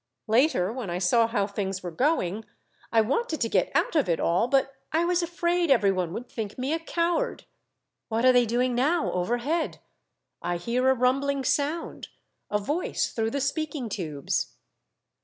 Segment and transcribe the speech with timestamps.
[0.25, 2.43] Later, when I saw how things were going,
[2.91, 6.27] I wanted to get out of it all, but I was afraid every one would
[6.27, 7.45] think me a coward.
[8.09, 9.77] What are they doing now overhead?
[10.41, 12.07] I hear a rumbling sound—
[12.49, 14.55] a voice through the speaking tubes.